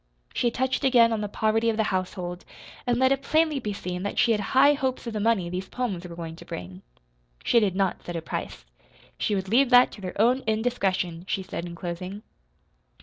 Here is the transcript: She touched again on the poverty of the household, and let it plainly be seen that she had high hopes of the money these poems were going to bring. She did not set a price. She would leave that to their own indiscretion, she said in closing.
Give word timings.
She 0.33 0.49
touched 0.49 0.83
again 0.83 1.13
on 1.13 1.21
the 1.21 1.27
poverty 1.27 1.69
of 1.69 1.77
the 1.77 1.83
household, 1.93 2.43
and 2.87 2.97
let 2.97 3.11
it 3.11 3.21
plainly 3.21 3.59
be 3.59 3.71
seen 3.71 4.01
that 4.01 4.17
she 4.17 4.31
had 4.31 4.41
high 4.41 4.73
hopes 4.73 5.05
of 5.05 5.13
the 5.13 5.19
money 5.19 5.47
these 5.47 5.69
poems 5.69 6.07
were 6.07 6.15
going 6.15 6.35
to 6.37 6.43
bring. 6.43 6.81
She 7.43 7.59
did 7.59 7.75
not 7.75 8.03
set 8.03 8.15
a 8.15 8.21
price. 8.23 8.65
She 9.19 9.35
would 9.35 9.47
leave 9.47 9.69
that 9.69 9.91
to 9.91 10.01
their 10.01 10.19
own 10.19 10.41
indiscretion, 10.47 11.25
she 11.27 11.43
said 11.43 11.65
in 11.67 11.75
closing. 11.75 12.23